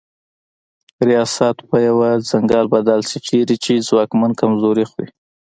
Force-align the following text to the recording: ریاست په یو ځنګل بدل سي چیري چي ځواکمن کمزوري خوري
ریاست 1.07 1.55
په 1.69 1.77
یو 1.87 1.97
ځنګل 2.29 2.65
بدل 2.75 2.99
سي 3.09 3.17
چیري 3.27 3.57
چي 3.65 3.73
ځواکمن 3.87 4.31
کمزوري 4.39 4.85
خوري 4.89 5.09